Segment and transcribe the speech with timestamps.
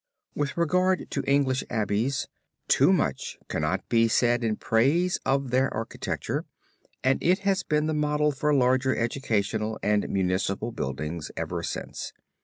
[0.33, 2.27] With regard to the English Abbeys
[2.67, 6.45] too much cannot be said in praise of their architecture
[7.03, 12.13] and it has been the model for large educational and municipal buildings ever since.